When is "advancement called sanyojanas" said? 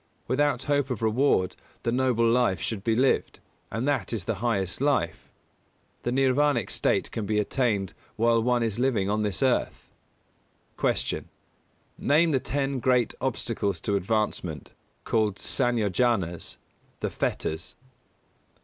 13.95-16.57